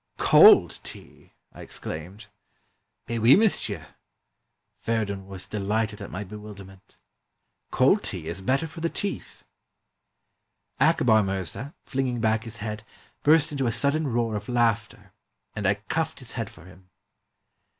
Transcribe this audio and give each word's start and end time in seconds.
''Cold 0.17 0.81
tea!" 0.81 1.33
I 1.53 1.61
exclaimed. 1.61 2.25
"Mais 3.07 3.19
oui, 3.19 3.35
monsieur!" 3.35 3.85
Feridun 4.79 5.27
was 5.27 5.45
delighted 5.47 6.01
at 6.01 6.09
my 6.09 6.23
bewilderment." 6.23 6.97
Cold 7.79 8.01
tea 8.01 8.25
is 8.25 8.41
better 8.41 8.65
for 8.65 8.81
the 8.81 8.89
teeth!" 8.89 9.45
Akbar 10.79 11.21
Mirza, 11.21 11.75
flinging 11.83 12.19
back 12.19 12.45
his 12.45 12.57
head, 12.65 12.83
burst 13.21 13.51
into 13.51 13.67
a 13.67 13.71
sudden 13.71 14.07
roar 14.07 14.35
of 14.35 14.49
laughter, 14.49 15.13
and 15.55 15.67
I 15.67 15.75
cuffed 15.75 16.17
his 16.17 16.31
head 16.31 16.49
for 16.49 16.65
him. 16.65 16.89